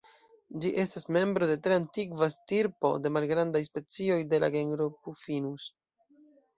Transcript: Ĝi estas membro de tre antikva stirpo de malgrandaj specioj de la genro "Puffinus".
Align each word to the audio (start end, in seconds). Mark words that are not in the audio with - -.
Ĝi 0.61 0.69
estas 0.83 1.05
membro 1.17 1.49
de 1.51 1.57
tre 1.67 1.77
antikva 1.81 2.31
stirpo 2.37 2.93
de 3.05 3.13
malgrandaj 3.21 3.65
specioj 3.71 4.21
de 4.35 4.45
la 4.45 4.53
genro 4.61 4.93
"Puffinus". 5.01 5.73